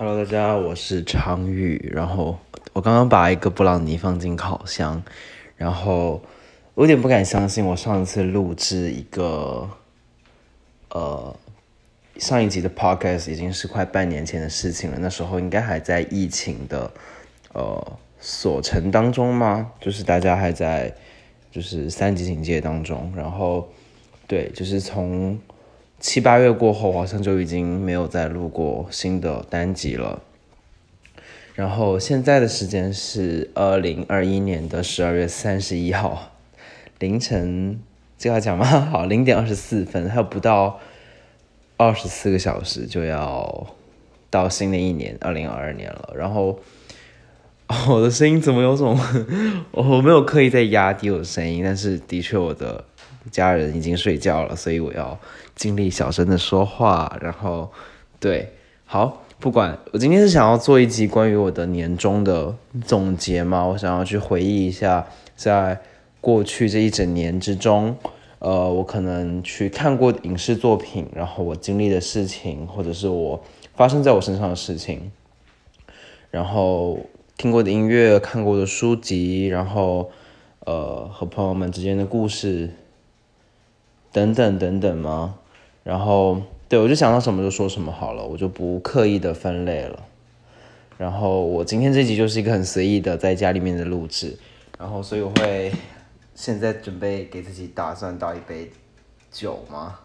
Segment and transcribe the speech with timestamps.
[0.00, 1.90] Hello，大家，我是昌宇。
[1.92, 2.38] 然后
[2.72, 5.02] 我刚刚把一个布朗尼放进烤箱，
[5.56, 6.22] 然后
[6.74, 9.68] 我有点不敢相信，我上一次录制一个
[10.90, 11.34] 呃
[12.16, 14.98] 上一集的 podcast 已经是快半年前的事情了。
[15.00, 16.88] 那时候应该还在疫情的
[17.52, 19.72] 呃锁城当中吗？
[19.80, 20.94] 就是大家还在
[21.50, 23.12] 就是三级警戒当中。
[23.16, 23.68] 然后
[24.28, 25.36] 对，就是从。
[26.00, 30.22] 七八月过后，好像就已经没有再录过新的单集了。
[31.56, 36.30] 然后现在的时间是二零二一年的十二月三十一号
[37.00, 37.80] 凌晨，
[38.16, 38.64] 这要讲吗？
[38.92, 40.78] 好，零点二十四分，还有不到
[41.76, 43.66] 二十四个小时就要
[44.30, 46.12] 到新的一年二零二二年了。
[46.16, 46.60] 然后
[47.90, 48.96] 我的声音怎么有种
[49.72, 52.84] 我没有刻意在压低我的声音，但是的确我的。
[53.30, 55.18] 家人已经睡觉了，所以我要
[55.54, 57.16] 尽力小声的说话。
[57.20, 57.70] 然后，
[58.18, 58.52] 对，
[58.84, 65.06] 好，不管我今天是想要做一集关于我的年终的总结嘛，我想要去回忆一下，
[65.36, 65.80] 在
[66.20, 67.96] 过去这一整年之中，
[68.40, 73.42] 呃，我可能去看过影视作品，然后我经历的事情，或者是我
[73.74, 75.10] 发生在我身上的事情，
[76.30, 76.98] 然后
[77.36, 80.10] 听过的音乐，看过的书籍，然后
[80.66, 82.70] 呃，和朋友们之间的故事。
[84.18, 85.36] 等等等等吗？
[85.84, 90.04] 然后对我就想到什么就说什么好了，我就不刻意的分类了。
[90.96, 94.36] 然后我今天这集就是一个很随意的在家里面的录制，
[94.76, 95.72] 然后所以我会
[96.34, 98.68] 现在准备给自己打算倒一杯
[99.30, 100.00] 酒吗？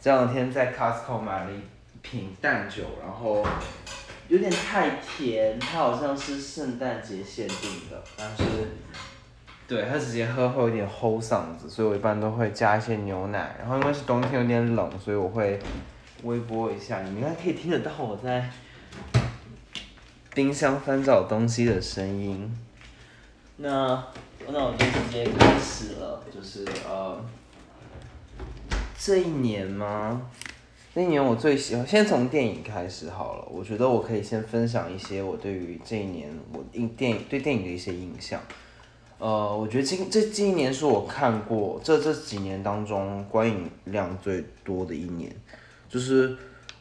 [0.00, 1.60] 这两天在 Costco 买了一
[2.00, 3.44] 瓶淡酒，然后
[4.28, 8.42] 有点太甜，它好像是圣诞节限定的，但是。
[9.68, 13.56] 对，它直接喝会有点齁嗓子，所以我一般都会加一些牛奶。
[13.58, 15.58] 然后因为是冬天有点冷，所以我会
[16.22, 17.02] 微波一下。
[17.02, 18.48] 你们应该可以听得到我在
[20.32, 22.56] 冰箱翻找东西的声音。
[23.56, 24.06] 那
[24.46, 27.20] 那我就直接开始了，就是呃，
[28.96, 30.30] 这一年吗？
[30.94, 33.44] 这一年我最喜欢，先从电影开始好了。
[33.50, 38.40] 我觉得我可以先分享一些我对于这一年我印电影对电影的一些印象。
[39.18, 45.34] 呃，我觉得今这今年是我看过这这几年当中观影量最多的一年，
[45.88, 46.36] 就是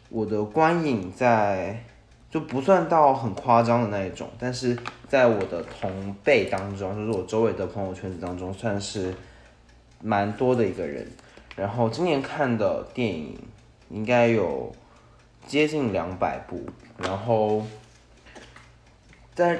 [0.09, 1.81] 我的观影在
[2.29, 9.13] 就不算到很夸张的那一种，但是在我的同辈当中，就是我周围的朋友圈子当中，算是
[10.01, 11.09] 蛮多的一个人。
[11.55, 13.39] 然后今年看的电影
[13.89, 14.75] 应该有
[15.47, 16.59] 接近两百部，
[16.97, 17.65] 然后
[19.33, 19.57] 在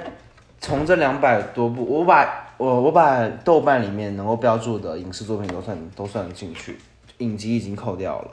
[0.60, 2.44] 从这两百多部，我把。
[2.58, 6.78] 我我把豆瓣里面能够标注的影视作品都算都算进去，
[7.18, 8.30] 影集已经扣掉了，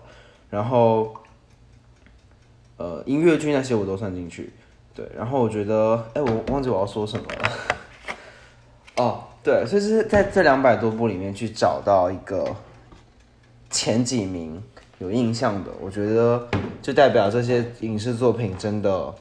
[0.50, 1.14] 然后，
[2.78, 4.54] 呃，音乐剧那些我都算进去，
[4.96, 7.52] 对，然后我觉得，哎，我忘记我要说什么了，
[9.04, 12.56] 哦，对，所以是在这两百多部里面去找到一个
[13.70, 14.64] 前几名
[15.00, 16.48] 有印象的，我觉得
[16.82, 19.14] 就代表这些影视作品真的，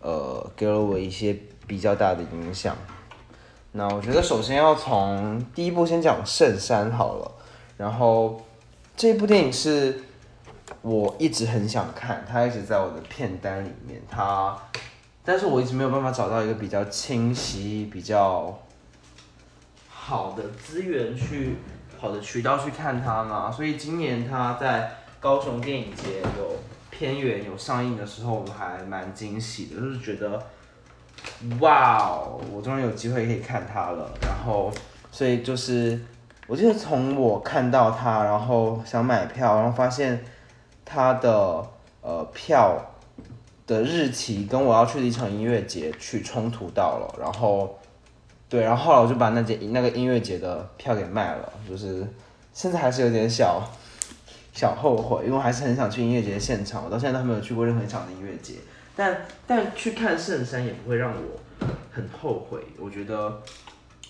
[0.00, 1.36] 呃，给了我一些
[1.68, 2.76] 比较大的影响。
[3.72, 7.32] 那我觉得首先要从第一部先讲《圣山》好了，
[7.76, 8.44] 然后
[8.96, 10.02] 这部电影是
[10.82, 14.58] 我一直很想看，它一直在我的片单里面，它，
[15.24, 18.58] 但是我一直没有办法找到一个比较清晰、比较
[19.88, 21.58] 好的资源去、
[21.96, 26.56] 好的渠道去看它嘛，所以今年它在高雄电影节有
[26.90, 30.44] 偏远有上映的时候，我还蛮惊喜的，就是觉得。
[31.60, 32.40] 哇哦！
[32.52, 34.70] 我终于有机会可以看他了，然后，
[35.10, 35.98] 所以就是，
[36.46, 40.22] 我记得从我看到他，然后想买票，然后发现
[40.84, 41.66] 他的
[42.02, 42.76] 呃票
[43.66, 47.78] 的日期跟我要去的一场音乐节去冲突到了，然后，
[48.48, 52.06] 对，然后后来我就把那节那个音乐节的票给卖了，就是
[52.52, 53.62] 现在还是有点小
[54.52, 58.54] 小后悔，因为我还是很想去音乐节现场，我到现在都没有去过任何一场的音乐节。
[59.00, 63.40] 但但去看圣山也不会让我很后悔，我觉得，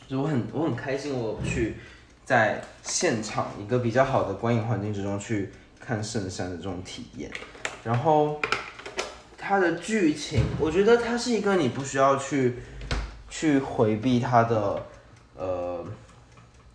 [0.09, 1.77] 就我很我很开心，我去
[2.25, 7.31] 在现场一个比较好的观影环境之中去看圣山的这种体验。
[7.85, 8.41] 然后
[9.39, 12.57] 它的剧情，我觉得它是一个你不需要去
[13.29, 14.83] 去回避它的，
[15.37, 15.85] 呃，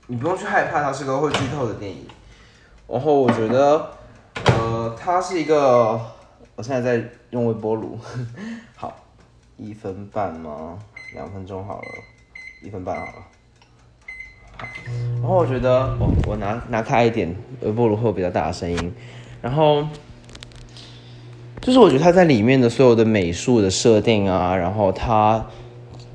[0.07, 2.07] 你不用去害怕它是个会剧透的电影。
[2.87, 3.91] 然后我觉得，
[4.45, 5.99] 呃，它是一个，
[6.55, 7.09] 我现在在。
[7.35, 7.99] 用微波炉，
[8.77, 8.95] 好，
[9.57, 10.79] 一分半吗？
[11.13, 11.87] 两分钟好了，
[12.63, 13.13] 一分半好了。
[15.21, 18.93] 然后我觉得，我我拿拿开一点，微波炉会有比较大的声音。
[19.41, 19.85] 然后，
[21.59, 25.45] 就是我觉得它在里面的所有的美术的设定啊，然后它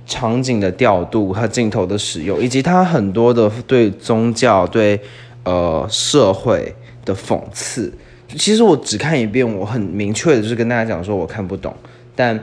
[0.06, 4.98] 场景的调度、它镜头的使用，以及它很多的对宗教、对
[5.44, 6.74] 呃社会
[7.04, 7.92] 的讽刺。
[8.36, 11.74] 其实我只看一遍，我很明确的就是跟大家讲说我看不懂，
[12.14, 12.38] 但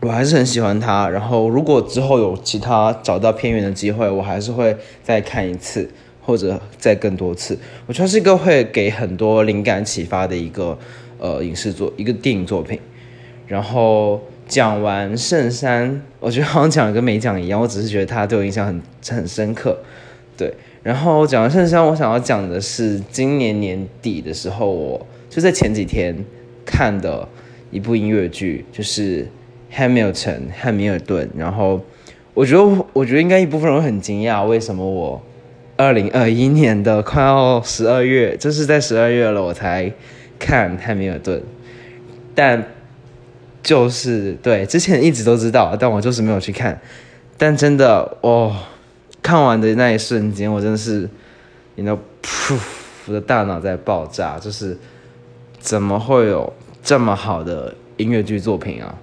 [0.00, 1.08] 我还是很喜欢他。
[1.08, 5.88] 然后如果之后有其他找到片源的机会，我还是会再看一次，
[6.20, 7.58] 或者再更多次。
[7.86, 10.76] 我觉得是一个会给很多灵感启发的一个
[11.18, 12.78] 呃影视作一个电影作品。
[13.46, 19.78] 然后讲完圣山，我觉得好像讲跟没讲一样，我只是觉得他对我印象很很深刻，
[20.36, 20.52] 对。
[20.84, 26.14] 然后讲完圣山，我想要讲的是今年年底的时候，我就在前几天
[26.62, 27.26] 看的
[27.70, 29.24] 一部音乐剧，就是
[29.74, 30.12] 《Hamilton》
[30.54, 31.26] 汉密尔顿。
[31.38, 31.80] 然后
[32.34, 35.22] 我觉得，我觉得应该一部分人会很惊讶，为什么我
[35.78, 39.90] 二零二一年的快要十二月，就是在十二月了，我才
[40.38, 41.42] 看汉密尔顿。
[42.34, 42.62] 但
[43.62, 46.78] 就是对之前一直都知道，但我就是没有去看。
[47.38, 48.54] 但真的哦。
[49.24, 51.08] 看完的那一瞬间，我真的是，
[51.76, 52.58] 你知道，噗，
[53.06, 54.76] 我的大脑在爆炸，就是
[55.58, 58.94] 怎么会有这么好的音乐剧作品啊？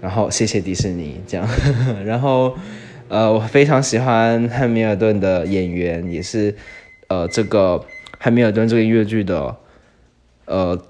[0.00, 1.46] 然后谢谢迪士尼这样，
[2.06, 2.56] 然后
[3.08, 6.56] 呃，我非常喜欢汉密尔顿的演员，也是
[7.08, 7.84] 呃这个
[8.18, 9.54] 汉密尔顿这个音乐剧的
[10.46, 10.80] 呃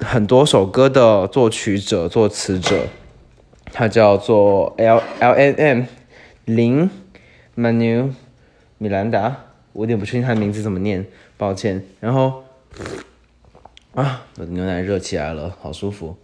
[0.00, 2.80] 很多首歌的作曲者、作词者，
[3.72, 5.82] 他叫做 L L N M
[6.44, 6.90] 零。
[7.56, 8.10] Manu，
[8.78, 9.36] 米兰达，
[9.72, 11.06] 我有点不确定他的名字怎么念，
[11.36, 11.84] 抱歉。
[12.00, 12.42] 然后，
[13.94, 16.16] 啊，我的牛奶热起来了，好舒服。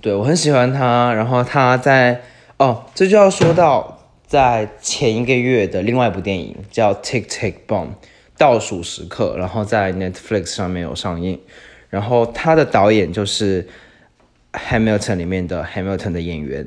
[0.00, 2.22] 对我很喜欢他，然后他在
[2.56, 7.86] 哦，这就要说到在前一个月的另外一部电影叫《Tick Tick Boom》，
[8.38, 11.38] 倒数时刻，然后在 Netflix 上面有上映。
[11.90, 13.62] 然后他的导演就是
[14.52, 16.66] 《Hamilton》里面的 Hamilton 的演员，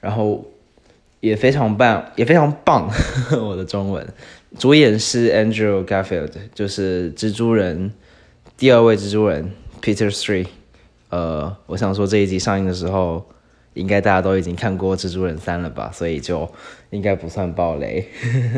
[0.00, 0.44] 然后。
[1.22, 2.90] 也非常棒，也非常棒。
[3.40, 4.04] 我的中文
[4.58, 7.92] 主演是 Andrew Garfield，就是蜘蛛人
[8.56, 10.46] 第二位蜘蛛人 Peter Three。
[11.10, 13.24] 呃，我想说这一集上映的时候，
[13.74, 16.50] 应该大家都已经看过蜘蛛人三了吧，所以就
[16.90, 18.04] 应该不算暴雷。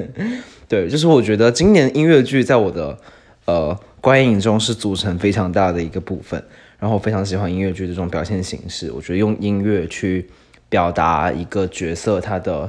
[0.66, 2.99] 对，就是我觉得今年音乐剧在我的
[3.44, 6.43] 呃观影中是组成非常大的一个部分，
[6.78, 10.31] 然后我非常喜欢音乐剧这种表现形式，我觉得用音乐去。
[10.75, 12.69] 表达一个角色他的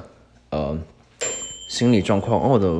[0.51, 0.77] 呃
[1.71, 2.39] 心理状况。
[2.39, 2.71] 哦，我的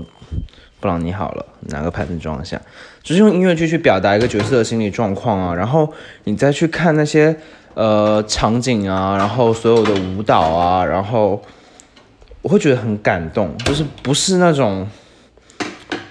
[0.79, 2.61] 布朗尼好了，拿个盘子装一下，
[3.01, 5.55] 就是用音乐剧去表达一个角色的心理状况啊。
[5.55, 5.91] 然后
[6.25, 7.35] 你再去看那些
[7.73, 11.41] 呃场景啊，然后所有的舞蹈啊，然后
[12.43, 13.57] 我会觉得很感动。
[13.65, 14.87] 就是不是那种，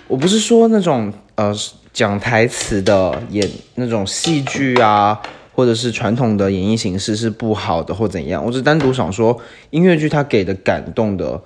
[0.08, 1.54] 我不是说那种呃
[1.92, 5.22] 讲台词的演那种戏剧啊。
[5.54, 8.44] 或者是传统的演绎形式是不好的，或怎样？
[8.44, 9.40] 我只单独想说，
[9.70, 11.42] 音乐剧它给的感动的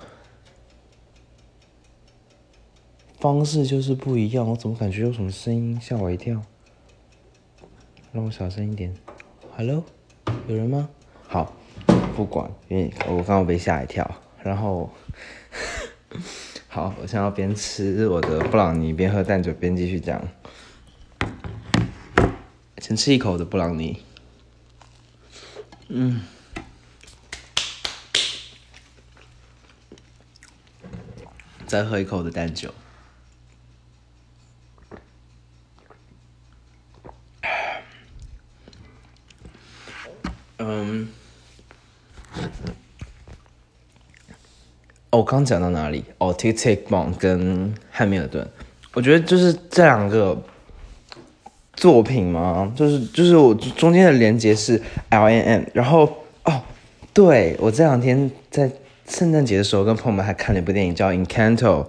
[3.19, 4.49] 方式就是不一样。
[4.49, 6.41] 我怎么感觉有什么声音吓我一跳？
[8.11, 8.93] 让我小声一点。
[9.55, 9.83] Hello，
[10.47, 10.89] 有人吗？
[11.27, 11.53] 好，
[12.15, 14.09] 不管，因为我刚刚被吓一跳。
[14.41, 14.89] 然后，
[16.67, 20.19] 好，我现在要边吃我的布朗尼边喝蛋酒边继续讲。
[22.89, 24.01] 先吃一口的布朗尼，
[25.89, 26.21] 嗯，
[31.67, 32.73] 再喝一口的蛋酒，
[40.57, 41.07] 嗯，
[45.11, 46.03] 哦，刚讲到哪里？
[46.17, 48.49] 哦，TikTok 跟汉密尔顿，
[48.93, 50.43] 我觉得就是这两个。
[51.79, 52.69] 作品吗？
[52.75, 56.03] 就是就是我中间的连接是 L N M，然后
[56.43, 56.61] 哦，
[57.13, 58.69] 对我这两天在
[59.07, 61.85] 圣诞节的时候跟朋友们还看了一部电影叫 Encanto，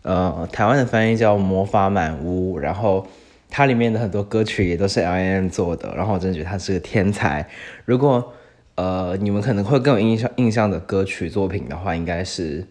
[0.00, 3.06] 呃，台湾的翻译叫魔法满屋，然后
[3.50, 7.46] 它里面的很多歌曲也都是 L N M 做的，然后我真的觉得他是个天才。
[7.84, 8.32] 如果
[8.76, 12.66] 呃你们可能会更有印象印象的歌曲作品的话，应该是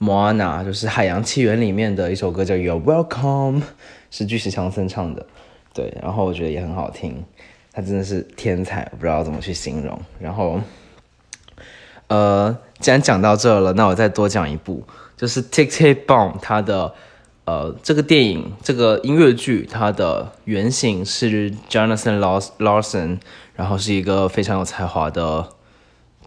[0.00, 3.62] Moana，就是海洋起源里面的一首歌叫 You're Welcome，
[4.10, 5.24] 是巨石强森唱的。
[5.74, 7.24] 对，然后我觉得也很好听，
[7.72, 9.98] 他真的是天才，我不知道怎么去形容。
[10.20, 10.60] 然后，
[12.08, 14.84] 呃，既然讲到这了，那我再多讲一部，
[15.16, 16.92] 就是《Tick Tick Boom》它的
[17.46, 22.18] 呃这个电影这个音乐剧，它的原型是 Jonathan
[22.58, 23.18] Larson，
[23.54, 25.48] 然后是一个非常有才华的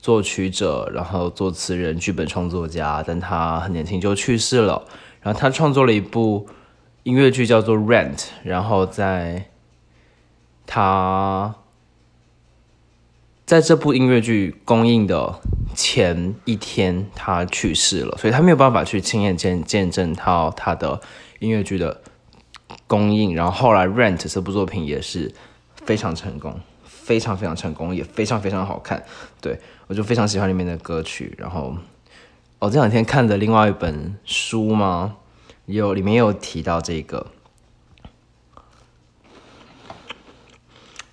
[0.01, 4.83] 作曲者，然后作词人、剧本创作家，但他很年轻就去世了。
[5.21, 6.49] 然后他创作了一部。
[7.05, 9.45] 音乐剧叫做《Rent》，然后在
[10.65, 11.53] 他
[13.45, 15.39] 在这部音乐剧公映的
[15.75, 20.99] 前一天，他去世了，所以他没有办法去亲眼见见证他他的
[21.37, 22.01] 音乐剧的
[22.87, 23.35] 公映。
[23.35, 25.31] 然后后来《Rent》这部作品也是
[25.75, 29.03] 非常成功，非常非常成功，也非常非常好看。
[29.39, 31.35] 对我就非常喜欢里面的歌曲。
[31.37, 31.77] 然后
[32.57, 35.17] 我这两天看的另外一本书吗？
[35.65, 37.27] 有里面有提到这个。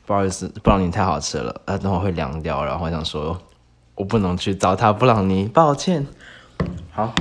[0.05, 2.65] 不好意思，布朗尼太好吃了，呃，等会会凉掉。
[2.65, 3.41] 然后我想说，
[3.95, 6.07] 我不能去糟蹋布朗尼，抱歉。
[6.91, 7.15] 好，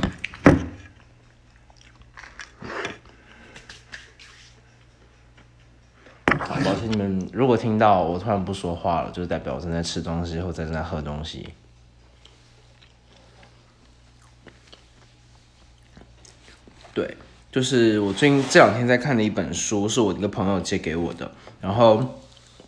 [6.27, 11.53] 抱歉你们，如果听到我突然不说话了，就代表我正在吃东西或者正在喝东西。
[16.93, 17.17] 对，
[17.51, 22.17] 就是我最近这两天在看的一本书，是我一个朋友借给我的，然后。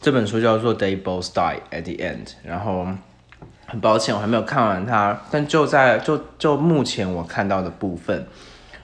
[0.01, 2.85] 这本书叫做《They Both Die at the End》，然后
[3.65, 8.27] 很抱歉我还没有看完它，但就在就就目前我看到的部分，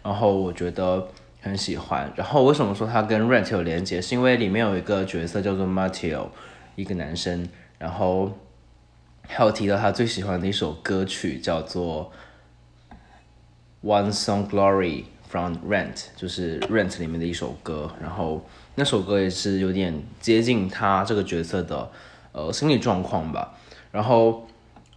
[0.01, 1.09] 然后我觉得
[1.41, 2.09] 很喜欢。
[2.15, 4.01] 然后为什么说它跟《Rent》有连接？
[4.01, 6.27] 是因为里面有一个角色叫做 Matteo，
[6.77, 8.31] 一个男生，然后
[9.27, 12.13] 还有提到他最喜欢的一首歌曲叫做
[13.85, 18.45] 《One Song Glory from Rent》，就是《Rent》里面的一首歌，然后。
[18.75, 21.91] 那首歌也是有点接近他这个角色的
[22.31, 23.53] 呃心理状况吧。
[23.91, 24.47] 然后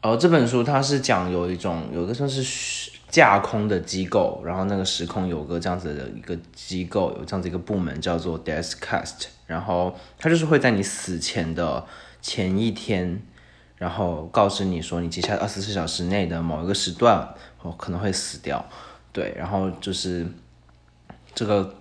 [0.03, 11.85] 呃这本书它是讲有一种有一个算是架空的机构，然后那个时空有个这样子的一个机构，有这样子一个部门叫做 Deathcast，然后它就是会在你死前的
[12.21, 13.21] 前一天，
[13.79, 18.65] 然后告知你说你接下来二十四小时内的某一个时段哦可能会死掉，
[19.13, 20.27] 对，然后就是
[21.35, 21.75] 这个。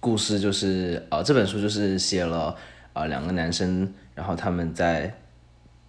[0.00, 2.54] 故事就是呃，这本书就是写了
[2.92, 5.12] 呃两个男生，然后他们在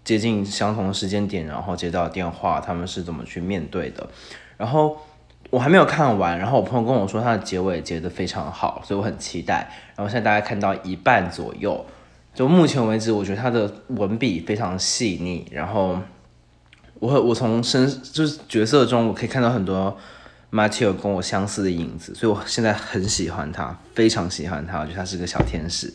[0.04, 4.10] 接近相同的时间点，然后接到电话，他们是怎么去面对的。
[4.58, 4.98] 然后
[5.52, 9.72] 我还没有看完，然后我朋友跟我说他的结尾结得非常好，所以我很期待。
[9.96, 11.86] 然后现在大概看到一半左右，
[12.34, 15.46] 就目前为止，我觉得他的文笔非常细腻。
[15.52, 16.00] 然后
[16.96, 19.96] 我我从身就是角色中，我可以看到很多。
[20.52, 25.94] Matteo 跟我相似的影子，所以我现在很喜欢他，非常喜欢他，我觉得他是个小天使。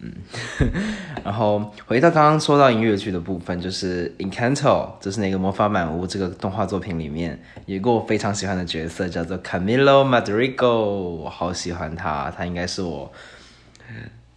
[0.00, 0.12] 嗯，
[1.24, 4.56] 然后回到刚刚说到音乐剧的部分，就是《Encanto》，
[5.00, 13.12] 就是那个魔法满屋这个动画作品里面，有一个我非常喜欢的角色，叫做 Camilo Madrigal，我好喜欢他，他应该是我，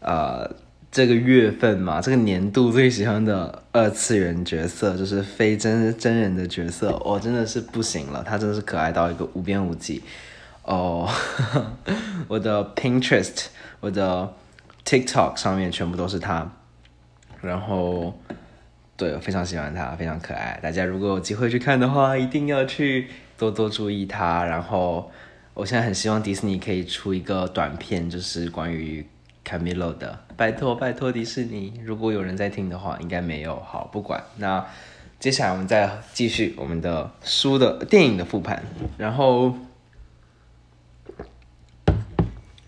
[0.02, 0.65] 呃。
[0.96, 10.02] 这个月份嘛，这个年度最喜欢的二次元角色就是非真真人的角色，我真的是不行了，他真的是可爱到一个无边无际
[10.64, 11.06] 哦。
[12.30, 13.48] 我的 Pinterest，
[13.82, 14.34] 我的
[14.86, 16.50] TikTok 上面全部都是他，
[17.42, 18.18] 然后
[18.96, 20.58] 对我非常喜欢他，非常可爱。
[20.64, 24.46] 大家如果有机会去看的话，一定要去多多注意他。
[24.46, 25.12] 然后
[25.56, 29.06] 我现在很希望迪士尼可以出一个短片，就是关于。
[29.48, 33.60] Camilo 的，拜托拜托迪士尼，如果有人在听的话，应该没有。
[33.60, 34.24] 好，不管。
[34.38, 34.66] 那
[35.20, 38.64] 接下来我们再继续我们的书的电影的复盘。
[38.98, 39.54] 然后，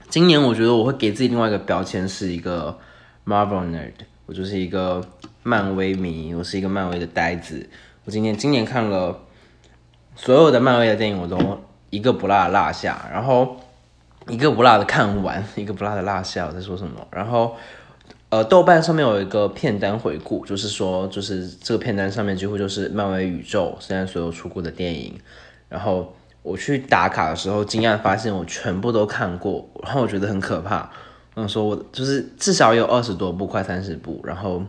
[0.08, 2.78] 今年我觉得我会给自己另外一个标签，是一个
[3.26, 3.94] Marvel nerd，
[4.28, 5.04] 我就是一个
[5.42, 7.68] 漫威迷，我是一个漫威的呆子。
[8.06, 9.20] 我今年今年看了
[10.16, 13.10] 所有的漫威的电影，我都一个不落落下。
[13.12, 13.58] 然后。
[14.30, 16.46] 一个不落的看完， 一个不落的落下。
[16.48, 17.08] 我在说什么？
[17.12, 17.56] 然后，
[18.30, 25.18] 呃，豆瓣上面有一个片单回顾，就是说，就是这个片单上面几乎就是漫威宇宙现在所有出过的电影。
[25.70, 30.90] 然后我去打卡的时候，惊讶发现我全部都看过，然后我觉得很可怕。
[31.36, 34.64] 我说，我就是至少有二十多部，快三十部，然后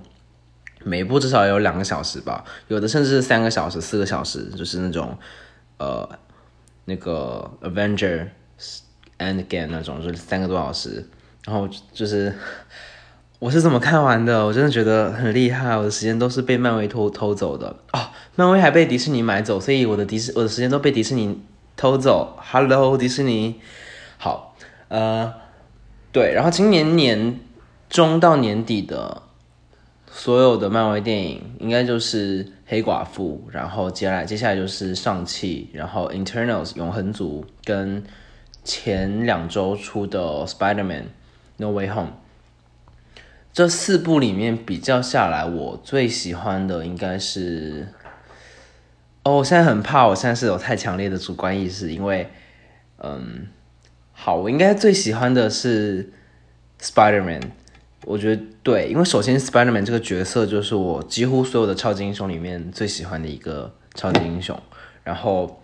[0.84, 5.16] 每部至少有两个小时吧，有的甚至是三个小时、四个小时，就是那种
[5.78, 6.08] 呃
[6.84, 8.28] 那个 Avenger。
[9.18, 11.04] And again 那种就是三个多小时，
[11.44, 12.32] 然后就是
[13.40, 14.46] 我是怎么看完的？
[14.46, 21.36] 我真的觉得很厉害，我的时间都是被漫威偷偷走的哦，漫威还被迪士尼买走，所以我的迪士我的时间都被迪士尼
[21.76, 22.38] 偷走。
[22.40, 23.60] Hello，迪士尼，
[24.18, 24.56] 好，
[24.86, 25.34] 呃，
[26.12, 27.40] 对，然后今年年
[27.90, 29.22] 中到年底的
[30.12, 38.04] 所有的漫威电影，应该就是黑寡妇，然后接下来接下来就是上汽，然后 Internals 永恒族跟。
[38.68, 41.04] 前两周出的《Spider-Man
[41.56, 42.12] No Way Home》
[43.50, 47.88] 这四部里面比较下来，我最喜欢的应该是……
[49.24, 52.30] 哦，我现在很怕，我现在是有太强烈的主观意识，因为，
[52.98, 53.48] 嗯，
[54.12, 56.04] 好，我应该最喜欢的是
[56.78, 57.40] 《Spider-Man》，
[58.04, 64.60] 我觉得对，因为首先 Spider-Man 这个角色就是我几乎所有的超级英雄里面最喜欢的一个超级英雄，
[65.02, 65.62] 然后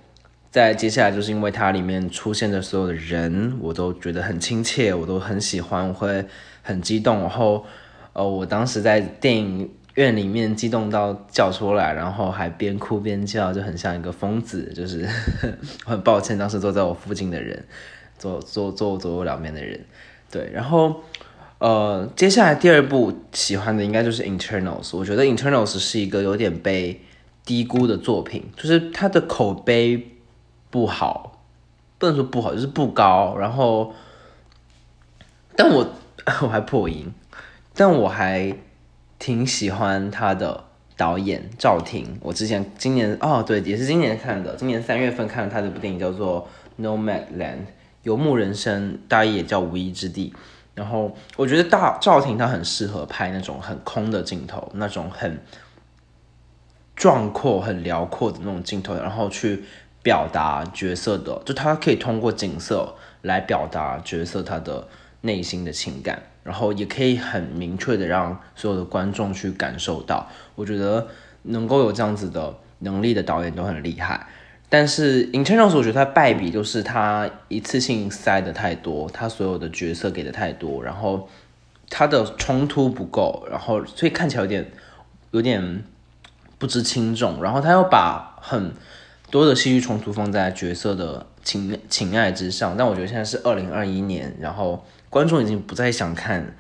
[0.55, 6.25] 在接下来就是因为它里面出现的所有的人，我都觉得很亲切，我都很喜欢，我会
[6.63, 7.67] 很激动，然后
[8.13, 15.05] 呃，我当时在电影院里面激动到叫出来，然后还边哭边叫，就很像一个疯子，就是
[15.85, 17.65] 很抱歉当时坐在我附近的人，
[18.17, 19.81] 坐坐坐左右两边的人，
[20.31, 21.03] 对，然后。
[21.59, 24.97] 呃，接下来第二部喜欢的应该就是 Internals。
[24.97, 27.01] 我觉得 Internals 是一个有点被
[27.45, 30.14] 低估的作品，就是它的口碑
[30.75, 31.39] 不好，
[31.99, 33.37] 不能说不好，就是不高。
[33.39, 33.95] 然后，
[35.55, 35.87] 但我
[36.43, 37.15] 我还破音，
[37.77, 38.53] 但我还
[39.21, 40.65] 挺喜欢他的
[40.97, 42.19] 导演赵婷。
[42.21, 46.49] 我之前今年哦，对，也是今年看的，今年三月份看了他这部电影叫做
[46.83, 47.31] 《Nomadland》，
[48.03, 50.35] 游牧人生，大意也叫无依之地。
[50.75, 55.41] 然后我觉得大赵婷她很适合拍那种很空的镜头，那种很
[56.97, 59.63] 壮阔、很辽阔的那种镜头，然后去
[60.05, 64.87] 表达角色的，就他可以通过景色来表达角色他的
[65.23, 70.29] 内心的情感，然后也可以很明确的让所有的观众去感受到。
[70.55, 71.09] 我觉得
[71.43, 74.29] 能够有这样子的能力的导演都很厉害。
[74.69, 81.29] 但是《Internals》我觉得它败笔就是它一次性塞的太多，它所有的角色给的太多，然后
[81.89, 84.71] 它的冲突不够，然后所以看起来有点
[85.31, 85.85] 有点
[86.59, 87.43] 不知轻重。
[87.43, 88.73] 然后他又把很
[89.35, 96.55] 多的戏剧冲突放在角色的情情爱之上，但我觉得现在是二零二一年，然后观众已经不再想看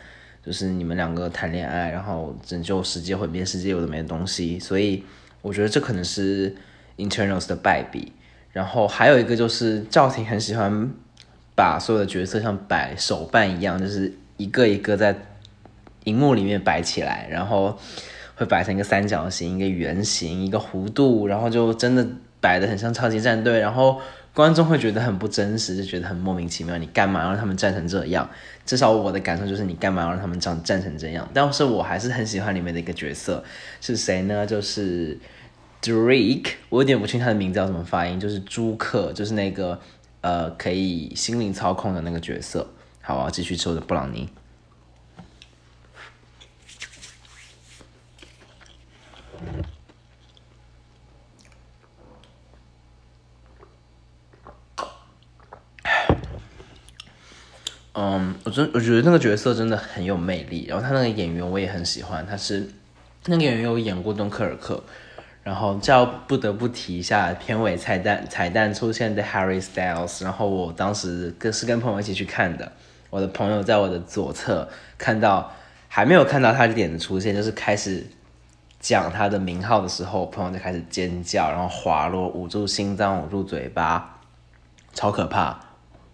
[0.44, 5.04] 就是你们两个谈恋爱，然后拯救世界、毁灭世界有的没的东西，所以
[5.40, 6.56] 我觉得这可能是。
[6.96, 8.12] Internals 的败笔，
[8.52, 10.88] 然后还有一个就是赵婷很喜欢
[11.56, 15.12] 把所有的角色像摆手办一样，就是一个一个在
[16.04, 17.76] 荧幕里面摆起来，然后
[18.36, 22.06] 会摆成一个三角形、一个圆形、一个弧度，然后就真的
[22.44, 23.98] 摆的很像超级战队，然后
[24.34, 26.76] 观众会觉得很不真实，就觉得很莫名其妙。
[26.76, 28.28] 你干嘛让他们站成这样？
[28.66, 31.26] 至少我的感受就是你干嘛让他们站站成这样？
[31.32, 33.42] 但是我还是很喜欢里面的一个角色
[33.80, 34.46] 是谁呢？
[34.46, 35.18] 就是。
[35.84, 39.78] Drake，我有点不清他的名字叫怎么发音，就是朱克，就是那个
[40.22, 42.66] 呃可以心灵操控的那个角色。
[43.02, 44.30] 好，我要继续吃我的布朗尼。
[57.94, 62.68] 嗯，我真我觉得那个角色真的很有魅力，然后他那个演员我也很喜欢，他是
[63.26, 64.74] 那个演员有演过《敦刻尔克》。
[65.44, 70.24] 然后就要不得不提一下片尾彩蛋，彩蛋出现的 Harry Styles。
[70.24, 72.72] 然后我当时跟是跟朋友一起去看的，
[73.10, 75.52] 我的朋友在我的左侧看到，
[75.86, 78.06] 还没有看到他的脸的出现，就是开始
[78.80, 84.20] 讲他的名号的时候，朋友就开始尖叫，然后滑落，捂住心脏，捂住嘴巴，
[84.94, 85.60] 超可怕。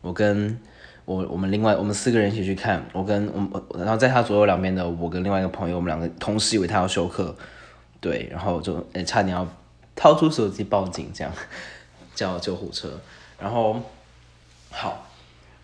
[0.00, 0.58] 我跟
[1.04, 7.34] 我我们另外我们四个人一起去看，我跟我然后在他左右两边的我跟另外一个朋友，我们两个同时以为他要休克。
[8.00, 9.46] 对，然后就诶差点要
[9.94, 11.30] 掏出手机报警，这样
[12.14, 12.88] 叫救护车。
[13.38, 13.78] 然后
[14.70, 15.06] 好，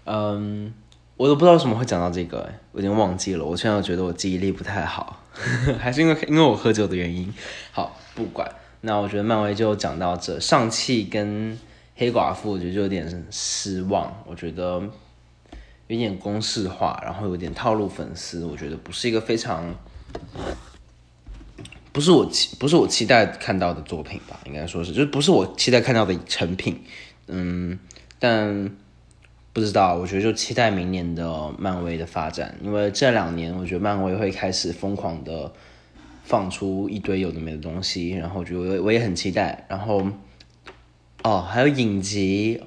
[0.05, 0.73] 嗯，
[1.17, 3.45] 我都不知道为什么会讲到这个，我已经忘记了。
[3.45, 5.23] 我现在觉得我记忆力不太好，
[5.81, 7.33] 还是因为因为我喝酒的原因。
[7.73, 8.47] 好，不管。
[8.83, 11.59] 那我觉得漫威就讲到这，上汽跟
[11.97, 14.23] 黑寡妇，我觉得就有点失望。
[14.27, 14.83] 我觉得
[15.89, 19.75] 有点公式化，然后有点套路粉丝，我觉得不是一个非常。
[21.93, 26.83] 不是我期不是我期待看到的作品吧，应该说是，就不是我期待看到的成品，
[27.27, 27.79] 嗯，
[28.19, 28.71] 但
[29.55, 35.51] 不知道，我觉得就期待明年的漫威的发展，因为这两年我觉得漫威会开始疯狂的
[36.25, 40.07] 放出一堆有的没的东西，然后我觉得我我也很期待，然后
[41.23, 42.63] 哦，还有影集，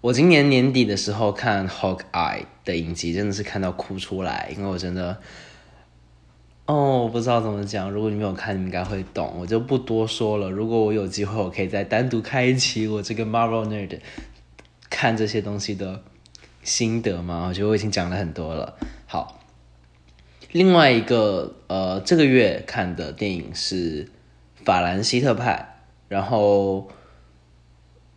[0.00, 5.20] 我今年年底的时候看 Hawkeye 的影集，真的是看到哭出来，因为我真的。
[6.64, 7.90] 哦，我不知道怎么讲。
[7.90, 9.34] 如果你没有看，你应该会懂。
[9.38, 10.48] 我就不多说了。
[10.48, 13.98] 如果我有机会，我可以再单独开一期我这个 Marvel nerd
[14.88, 16.02] 看这些东西的
[16.62, 17.48] 心得嘛？
[17.48, 18.78] 我觉得我已经讲了很多了。
[19.06, 19.40] 好，
[20.52, 24.04] 另外一个呃，这个月看的电影是
[24.64, 25.74] 《法兰西特派》，
[26.08, 26.88] 然后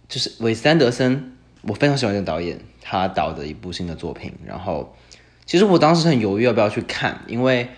[0.08, 1.33] 就是韦斯安德森，
[1.63, 4.32] 我非常喜欢这个导演，他导的一部新的作品。
[4.45, 4.95] 然后
[5.45, 7.69] 其实我当时很犹豫要不要去看，因为。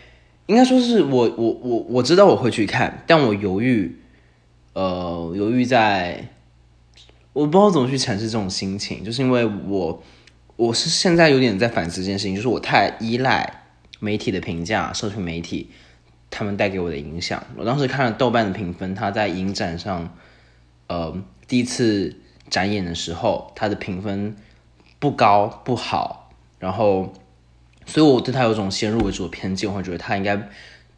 [0.47, 3.97] 应该说是我我我我知道我会去看，但我犹豫，
[4.73, 6.29] 呃，犹豫在，
[7.33, 10.03] 我不知道怎么去阐释这种心情，就是因为我
[10.55, 13.63] 我是现在有点在反思这件事情，就是我太依赖
[13.99, 15.71] 媒体的评价，社群媒体
[16.29, 17.43] 他们带给我的影响。
[17.57, 20.15] 我当时看了豆瓣的评分，它在影展上，
[20.85, 21.17] 呃，
[21.47, 22.15] 第一次
[22.49, 24.35] 展演的时候，他的评分
[24.99, 27.13] 不高不好，然后，
[27.85, 30.49] 所以我对他有种先入为主的偏见，我会觉得他应该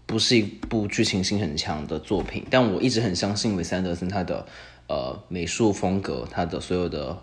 [0.05, 2.45] 不是一部剧情性很强的作品。
[2.49, 4.45] 但我一直很相信韦斯安德森他的
[4.88, 7.17] 呃美术风格，他的所有的。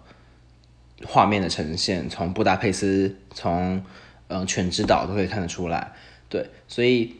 [1.08, 3.84] 画面的呈现，从布达佩斯，从
[4.28, 5.92] 嗯全知岛都可以看得出来。
[6.30, 7.16] 对，所以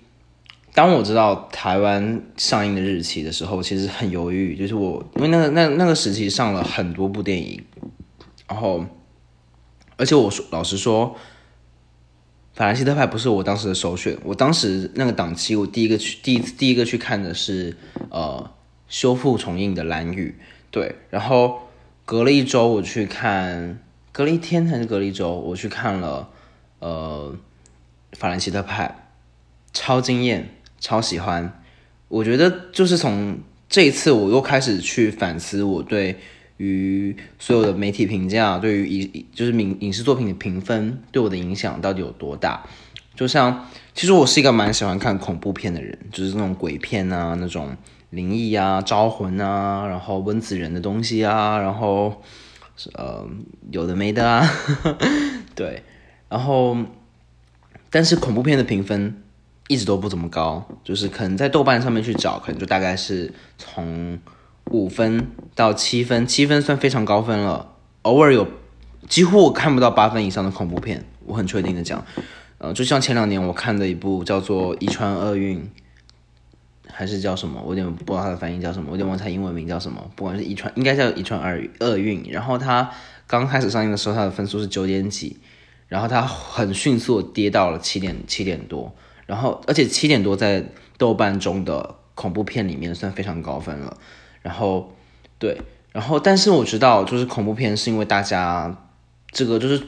[0.74, 4.56] 当我知道台湾上映的日期的时候，其实很犹豫。
[4.56, 7.64] 就是我因为那个那那个时期上了很多部电影，
[8.48, 8.84] 然后
[9.96, 11.16] 而且我说老实说，
[12.52, 14.18] 法兰西特派不是我当时的首选。
[14.24, 17.76] 我当时那个档期，我第一个去第一第一个去看的是
[18.10, 18.50] 呃
[18.88, 20.36] 修复重映的蓝雨。
[20.70, 21.60] 对，然后。
[22.06, 23.80] 隔了一周，我去看，
[24.12, 26.28] 隔了一天还是隔了一周，我去看了，
[26.80, 27.34] 呃，
[28.12, 29.08] 法兰西特派，
[29.72, 30.50] 超惊艳，
[30.84, 31.62] 超喜欢。
[32.08, 33.38] 我觉得就是从
[33.70, 36.18] 这一次，我又开始去反思我对
[36.58, 42.62] 于所有的媒体评价，对于影就是影影视作品的评分对我的影响到底有多大。
[43.16, 47.74] 就像，其实我是一个蛮喜欢看恐怖片的人，就是那种鬼片啊，那种。
[48.10, 52.22] 灵异啊，招魂啊，然后温子仁的东西啊，然后
[52.92, 53.28] 呃
[53.72, 54.48] 有的没的啊，
[55.56, 55.82] 对，
[56.28, 56.76] 然后
[57.90, 59.23] 但是恐怖片的评分
[59.68, 64.18] 一直都不怎么高，就是可能在豆瓣上面去找，可能就大概是从
[64.70, 67.72] 五分到七分，七分算非常高分了，
[68.02, 68.46] 偶尔有
[69.08, 72.04] 几乎我看不到八分以上的恐怖片，我很确定的讲，
[72.58, 75.58] 呃，就像前两年我看的一部叫做《遗传厄运》。
[76.96, 77.60] 还是叫什么？
[77.64, 80.00] 我有点不知道它的翻译叫什么，我有点忘它英文名叫什么。
[80.14, 82.24] 不管是遗传，应该叫遗传二厄运。
[82.30, 82.88] 然后它
[83.26, 85.36] 刚开始上映的时候，它的分数是九点几，
[85.88, 88.94] 然后它很迅速跌到了七点七点多。
[89.26, 90.64] 然后而且七点多在
[90.98, 93.96] 豆瓣中的恐怖片里面算非常高分了。
[94.42, 94.94] 然后
[95.38, 95.60] 对，
[95.92, 98.88] 然后但是我知道，就是恐怖片是因为大家
[99.30, 99.82] 这个就是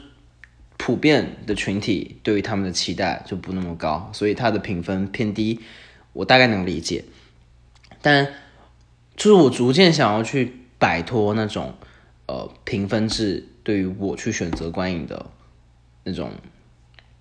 [0.77, 5.59] 普遍的群体对于他们的期待就不那么高，所以它的评分偏低。
[6.13, 7.05] 我大概能理解，
[8.01, 8.25] 但
[9.15, 11.75] 就是我逐渐想要去摆脱那种
[12.25, 15.27] 呃评分制对于我去选择观影的
[16.05, 16.31] 那种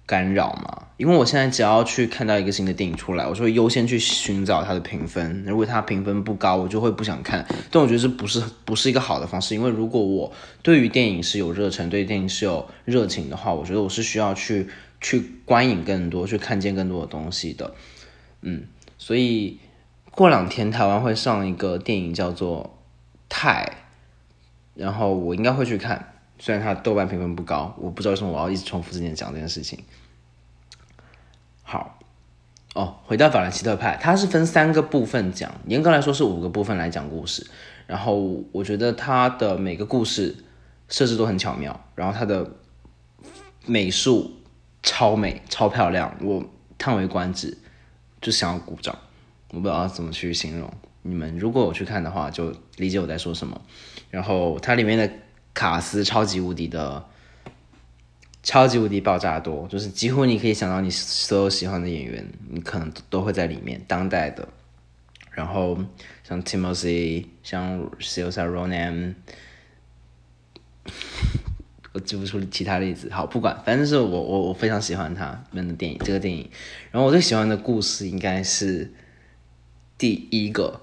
[0.07, 0.85] 干扰嘛。
[0.97, 5.45] 因为我现在只要去看到一个新的电影出来，我就会优先去寻找它的评分。
[5.45, 7.47] 如果它评分不高，我就会不想看。
[7.71, 14.69] 但我觉得这不是不是一个好的方式，因为如果我对于电影是有热忱，对电影是有热情的话，我觉得我是需要去
[15.03, 17.75] 去观影更多，去看见更多的东西的。
[18.41, 18.65] 嗯。
[18.97, 19.59] 所以
[20.13, 22.79] 过两天台湾会上一个电影叫做
[23.29, 23.71] 《泰》，
[24.81, 26.15] 然后我应该会去看。
[26.39, 29.79] 虽然它豆瓣评分不高，我不知道为什么我要一直重复之前讲这件事情。
[31.63, 31.99] 好，
[32.75, 37.47] 哦，回到法兰西特派，它是分三个部分讲，严格来说是五个部分来讲故事。
[37.87, 40.37] 然后我觉得它的每个故事
[40.89, 42.51] 设置都很巧妙，然后它的
[43.65, 44.33] 美术
[44.83, 46.45] 超美、超漂亮，我
[46.79, 47.59] 叹为观止。
[48.19, 48.97] 就想要鼓掌，
[49.53, 50.73] 我不知道怎么去形容。
[51.03, 53.61] 你们如果我去看的话，就理解我在说什么。
[54.11, 55.09] 然后它里面的
[55.57, 57.03] 卡斯超级无敌的，
[58.43, 63.83] 超级无敌爆炸多，就是几乎你可以想到你所有喜欢的演员，你可能都会在里面。
[63.89, 64.47] 当代的，
[65.31, 65.79] 然后
[66.23, 69.15] 像 Timothy，像 s i l s a Ronan。
[71.95, 76.51] 我举不出其他例子，好，不管，反正是我我我非常喜欢他们的电影，这个电影。
[76.91, 78.93] 然后我最喜欢的故事应该是
[79.97, 80.83] 第一个。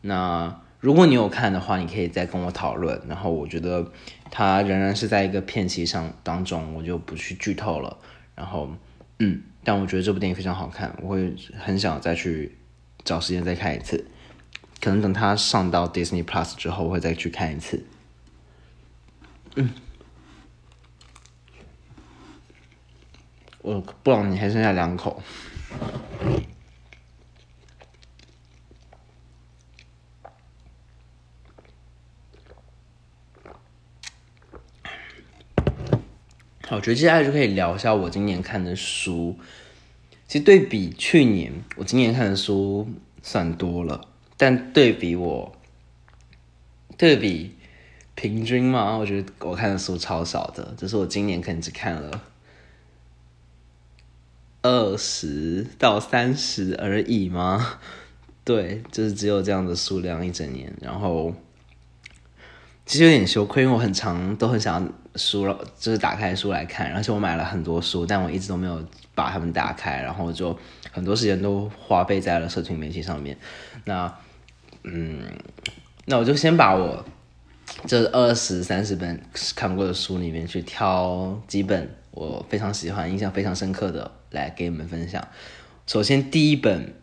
[0.00, 3.00] 那如果你有看的话，你可以再跟我讨论。
[3.08, 3.90] 然后我觉得
[4.30, 7.96] 它仍然是在一个片期上当中，我就不去剧透了。
[8.34, 8.70] 然后，
[9.18, 12.56] 嗯，但我觉得这部电影非常好看，我会很想再去
[13.04, 14.06] 找时间再看一次。
[14.80, 17.84] 可能等它上到 Disney Plus 之后，我会再去看一次。
[19.56, 19.70] 嗯。
[23.60, 25.20] 我布朗尼还剩下两口，
[36.68, 39.34] 好我觉得接下来就可以聊一下我今年看的书。
[40.26, 42.86] 其实对比去年，我今年看的书
[43.22, 45.56] 算多了，但对比我，
[46.98, 47.54] 对比
[48.14, 52.22] 平均嘛，我觉得我看的书超少的，就是我今年可能只看了。
[54.60, 57.78] 二十到三十而已吗？
[58.44, 60.70] 对，就是只有这样的数量一整年。
[60.82, 61.32] 然后
[62.88, 68.82] 其实有点羞愧，因为我很长都很想要书了，就是打开书来看，而且我买了很多书，但我一直都没有
[69.14, 70.58] 把它们打开，然后就
[70.90, 73.36] 很多时间都花费在了社群媒体上面。
[73.84, 74.10] 那，
[74.84, 75.22] 嗯，
[76.06, 77.04] 那我就先把我
[77.86, 79.20] 这二十三十本
[79.54, 85.22] 看过的书里面去挑几本我非常喜欢、印象非常深刻的来给你们分享。
[85.86, 86.94] 首先，第一本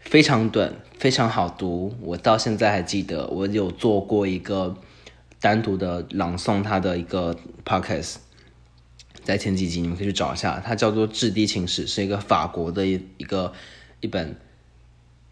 [0.00, 4.76] 非常短，非常好读，我到现在还记得，我有做过一个。
[5.44, 8.14] 单独的朗诵他的一个 podcast，
[9.24, 13.52] 在前几集你们可以去找一下，它叫做《质地情史》，是一个法国的一一个
[14.00, 14.34] 一本，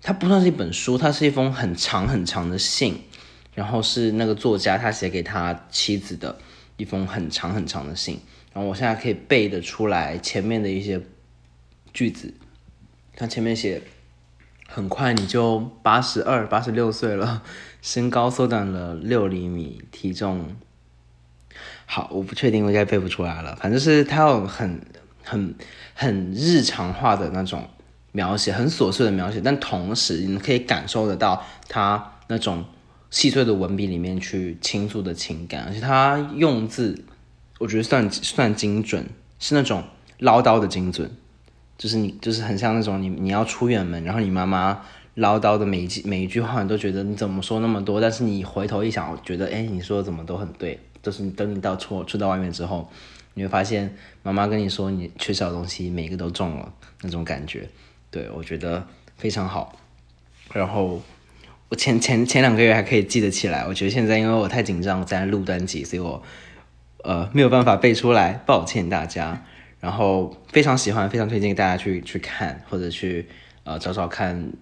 [0.03, 3.05] 它不算是一本书，它是一封很长很长的信，
[3.55, 6.37] 然后是那个作家他写给他妻子的
[6.77, 8.20] 一封很长很长的信，
[8.53, 11.01] 然后我现在可以背得出来前面的一些
[11.94, 12.35] 句子，
[13.16, 13.81] 他前面写，
[14.68, 17.42] 很快你就八十二、八十六岁了。
[17.83, 20.55] 身高缩短了六厘米，体重
[21.85, 23.57] 好，我不确定，我应该背不出来了。
[23.57, 24.81] 反正是他有很
[25.25, 25.53] 很
[25.92, 27.68] 很日常化的那种
[28.12, 32.64] 描写，很琐碎的描写，但同时你可以感受得到他那种
[33.11, 37.05] 细碎的文笔里面去倾诉的情感，而且他用字，
[37.59, 39.05] 我觉得算算精准，
[39.40, 39.83] 是那种
[40.18, 41.11] 唠叨的精准，
[41.77, 44.83] 就是你就是很像那种你你要出远门，然后你妈妈。
[45.14, 48.01] 唠叨的每一句每一句话，你都觉得你怎么说那么多？
[48.01, 50.79] 但是你回头一想，我觉得，哎，你说的怎么都很对。
[51.03, 52.88] 就是等你到出出到外面之后，
[53.35, 56.72] 你会发现妈妈跟你说你缺少的东西，每个都中了
[57.03, 57.68] 那种感觉。
[58.11, 59.79] 对我觉得非常好。
[60.53, 61.03] 然后
[61.68, 66.22] 我前前前两个月还可以记得起来，我觉得现在因为我太紧张在录单集，所以我
[67.03, 69.44] 呃没有办法背出来，抱歉大家。
[69.81, 73.29] 然后非常喜欢，非常推荐大家去去看或者去
[73.64, 74.53] 呃找找看。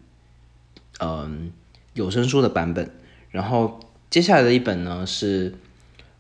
[1.01, 1.53] 嗯，
[1.95, 2.91] 有声书的版本。
[3.31, 5.55] 然后接下来的一本呢，是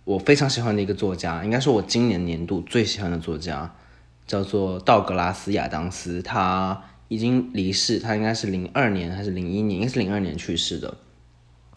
[0.04, 3.74] 我非常喜欢的一个作家，应该是我今年年度最喜欢的作家，
[4.26, 6.22] 叫做道格拉斯·亚当斯。
[6.22, 9.80] 他已经离世，他应该是零二年还是零一年？
[9.80, 10.96] 应该是零二年去世的。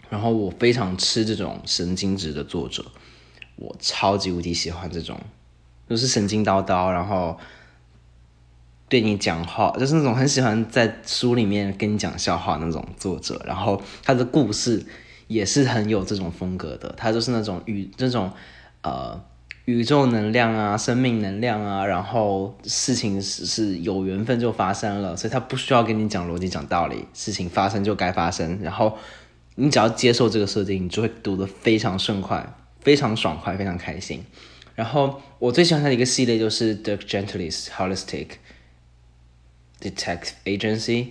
[0.10, 2.86] 然后我非常吃这种神经质的作者，
[3.56, 5.20] 我超级无敌喜欢这种，
[5.90, 7.38] 就是神经叨叨，然后。
[8.94, 14.86] 对你讲话，就是那种很喜欢在书里面跟你讲笑话那种作者，然后他的故事
[15.26, 16.94] 也是很有这种风格的。
[16.96, 18.32] 他就是那种宇这种
[18.84, 19.20] 呃
[19.66, 28.60] 宇宙能量啊，生命能量啊，然后事情是是有缘分就发生了，所以他不需要跟你讲逻辑、讲道理，事情发生就该发生。
[28.62, 28.96] 然后
[29.56, 32.48] 你只要接受这个设定，你就会读得非常顺快、
[32.82, 34.24] 非常爽快、非常开心。
[34.76, 38.28] 然后我最喜欢他的一个系列就是 The Gentlest Holistic。
[39.84, 41.08] Detective Agency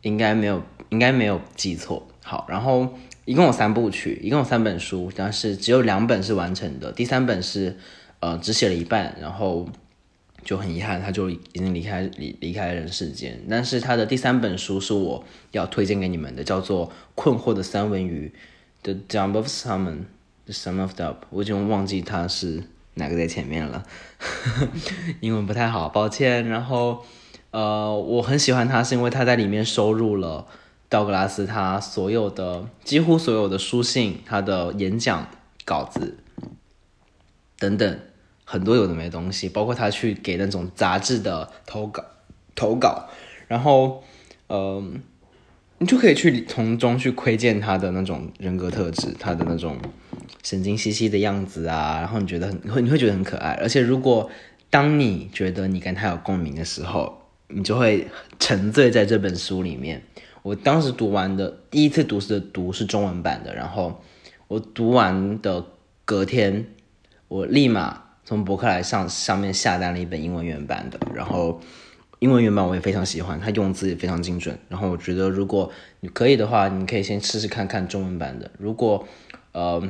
[0.00, 2.08] 应该没有，应该没有记错。
[2.24, 2.94] 好，然后
[3.26, 7.76] 一共有三部曲，一共有三本书，但是只有两本是完成的，第三本是
[8.20, 9.68] 呃只写了一半，然后
[10.42, 13.38] 就很遗憾，他就已经离开离离开人世间。
[13.50, 18.32] 但是他的第三本书是我要推荐给你们的，叫做《困惑的三文鱼》
[18.84, 21.16] The Jump of Salmon，The Sum of Doubt。
[21.30, 22.62] 我已经忘记他是
[22.94, 23.84] 哪个在前面了，
[25.20, 26.48] 英文不太好，抱歉。
[26.48, 27.04] 然后。
[27.52, 30.46] 呃，我很喜欢他，是因为他在里面收录了
[30.88, 35.28] 道格拉斯他所有的几乎所有的书信、他的演讲
[35.66, 36.16] 稿子
[37.58, 37.98] 等等
[38.44, 42.02] 很多有的没东西，包括他去给那种杂志的投稿
[42.54, 43.10] 投稿，
[43.48, 44.02] 然后
[44.46, 44.82] 呃，
[45.76, 49.76] 你就可以去从中去窥见他的那种人格特质，他的那种
[50.42, 54.30] 神经兮兮的样子啊，然后你觉得很会你会觉得很可爱，而且如果
[54.70, 57.21] 当你觉得你跟他有共鸣的时候。
[57.52, 60.02] 你就会沉醉在这本书里面。
[60.42, 64.02] 我当时读完的第一次读是读是中文版的，然后
[64.48, 65.64] 我读完的
[66.04, 66.66] 隔天，
[67.28, 70.98] 我立马从博客来上上面下单了一本英文原版的。
[71.14, 71.60] 然后
[72.18, 74.58] 英文原版我也非常喜欢，它用字也非常精准。
[74.68, 78.50] 然后我觉得如果你可以的话，你可以先试试看看中文版的。
[78.58, 79.06] 如果
[79.52, 79.80] 呃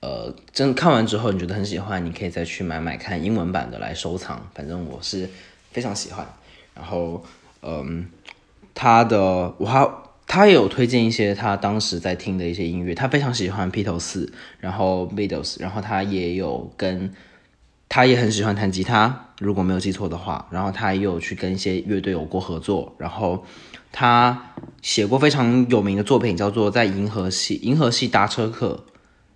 [0.00, 4.48] 呃真看完之后你觉得很喜欢，你可以再去买买看英文版的来收藏。
[4.54, 5.28] 反正我是。
[5.72, 6.26] 非常喜欢，
[6.74, 7.24] 然后，
[7.62, 8.06] 嗯，
[8.74, 9.88] 他的我还
[10.26, 17.12] 他也有推荐一些他当时在听的一些音乐，他非常喜欢披头士，然后 Beatles，然后他也有跟
[17.88, 23.44] 他也很喜欢弹吉他，如果没有记错的话，然后他也有去跟一些乐队有过合作，然后
[23.90, 28.84] 他写过非常有名的作品，叫做在银河系银河系搭车课，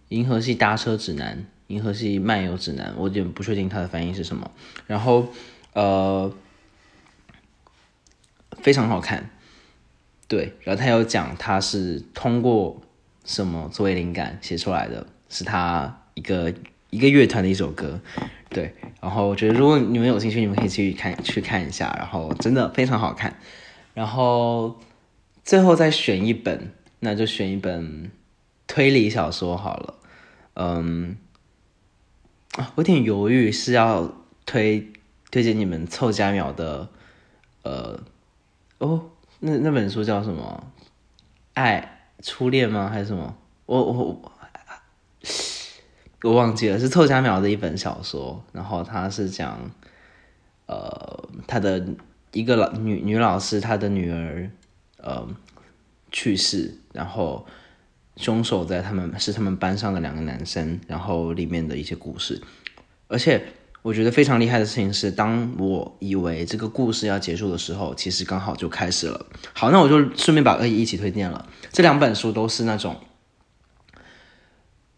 [0.09, 4.51] 银河系搭车指南，银河系漫游指南，我有点不确定他的翻译是什么，
[4.87, 5.27] 然后。
[5.77, 6.33] 呃，
[8.63, 9.29] 非常好看，
[10.27, 10.55] 对。
[10.63, 12.81] 然后他有讲他是通过
[13.27, 16.55] 什么作为灵感写出来的，是他一个
[16.89, 18.01] 一个乐团的一首歌，
[18.49, 18.75] 对。
[19.03, 23.39] 然后我觉得如果你们有兴趣，你们可以去看去看一下，然后真的非常好看。
[23.93, 24.81] 然后
[25.45, 28.11] 最后再选一本，那就选一本
[28.67, 29.95] 推理小说好了。
[30.55, 31.19] 嗯，
[32.53, 34.11] 啊，我有点犹豫是要
[34.47, 34.91] 推
[35.31, 36.89] 推荐你们凑佳苗的，
[37.63, 38.01] 呃，
[38.79, 39.11] 哦，
[39.41, 40.73] 那那本书叫什么？
[41.55, 42.89] 爱初恋吗？
[42.89, 43.37] 还是什么？
[43.67, 44.33] 我我
[46.23, 48.43] 我忘记了，是凑佳苗的一本小说。
[48.53, 49.71] 然后他是讲，
[50.67, 51.87] 呃，他的
[52.33, 54.51] 一个老女女老师，她的女儿，
[54.99, 55.27] 呃，
[56.11, 57.47] 去世，然后
[58.17, 62.43] 凶手在他们是他们班上的两个男生，然后里面的一些故事。
[63.09, 63.47] 而且
[63.87, 69.27] 我觉得非常厉害的事情是，当我以为这个故事要结束的时候，其实刚好就开始了。
[69.53, 71.49] 好，那我就顺便把恶意一起推荐了。
[71.71, 72.97] 这两本书都是那种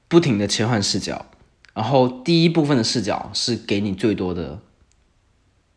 [0.08, 1.26] 不停的切换视角，
[1.74, 4.58] 然后第一部分的视角是给你最多的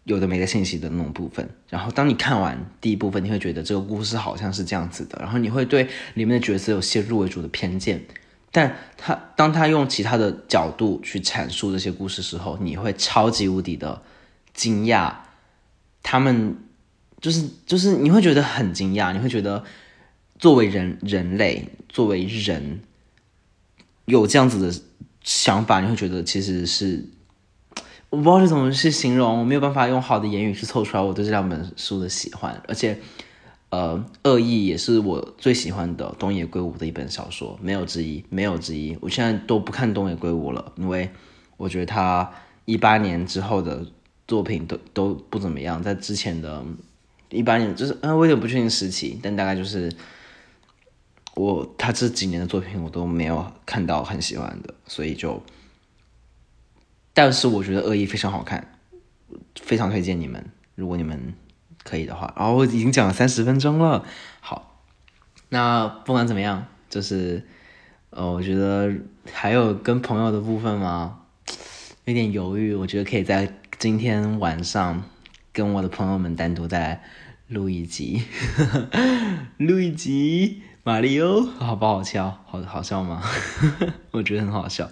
[0.06, 1.50] 有的没的信息的那种部分。
[1.67, 8.06] 然后当你看完第一部分，你会觉得这个故事好像是这样子的，然后你会对里面的角色有先入为主的偏见。
[8.54, 14.02] 但他当他用其他的角度去阐述这些故事时候，你会超级无敌的
[14.54, 15.14] 惊讶。
[16.04, 16.58] 他们
[17.22, 19.64] 就是就是你会觉得很惊讶，你会觉得
[20.38, 22.82] 作为人人类作为人
[24.06, 24.82] 有这样子的
[25.24, 27.06] 想法，你会觉得其实是
[28.10, 33.00] 我不知道是怎么去形容，我没有办法用好的言语去凑出来我对这两本书的喜欢，而且。
[33.71, 38.97] 呃，恶意也是我最喜欢的东野圭吾的一本小说，没有之一，没有之一。
[38.99, 41.10] 我现在都不看东野圭吾了，因为
[41.55, 42.29] 我觉得他
[42.65, 43.86] 一八年之后的
[44.27, 45.81] 作品都都不怎么样。
[45.81, 46.62] 在之前的
[47.29, 49.89] 一八年，就是嗯，我有点不确定时期，但大概就是
[51.36, 55.41] 我他这几年的作品我都没有看到很喜欢的，所以就，
[57.13, 58.77] 但是我觉得恶意非常好看，
[59.62, 61.34] 非常推荐你们，如果你们。
[61.84, 64.04] 可以的话，然后我已经讲了三十分钟了。
[64.39, 64.78] 好，
[65.50, 67.46] 那不管怎么样，就是
[68.12, 68.91] 呃，我觉得
[69.32, 71.20] 还有跟朋友的部分吗？
[72.06, 72.74] 有点犹豫。
[72.74, 75.04] 我觉得可以在今天晚上
[75.54, 77.02] 跟我的朋友们单独再
[77.48, 78.24] 录一集，
[79.58, 82.39] 录一集马里奥，好不好笑？
[82.46, 83.22] 好好笑吗？
[84.12, 84.89] 我觉得很好笑。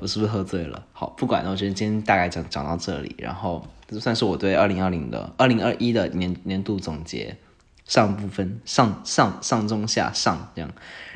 [0.00, 0.86] 我是不是喝醉了？
[0.92, 7.36] 好，不管了，我觉得今天大概讲讲到这里，然后这算是我对二零二零的二零二一的年年度总结
[7.84, 10.70] 上部分上上上中下上这样，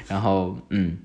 [0.08, 0.98] 然后嗯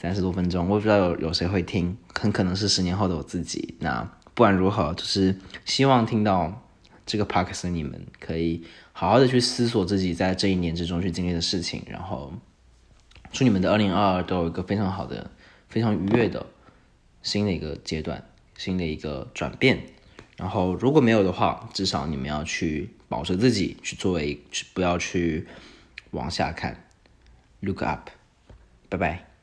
[0.00, 3.74] 三十多分钟，我不知道有有谁会听，很可能是十年后的我自己。
[3.80, 4.02] 那
[4.34, 6.62] 不管如何，就是希望听到
[7.06, 12.32] 这个 p a r k s 你们可以好好的去思索自己在这一年之中去经历的事情，然后
[13.32, 15.30] 祝你们的二零二二都有一个非常好的、
[15.68, 16.44] 非常愉悦的。
[17.22, 18.22] 新的一个阶段，
[18.58, 19.80] 新的一个转变，
[20.36, 24.40] 然后如果没有的话，至少你们要去保持自己，去作为，
[24.72, 25.46] 不要去
[26.10, 26.84] 往下看
[27.60, 28.08] ，look up，
[28.88, 29.33] 拜拜。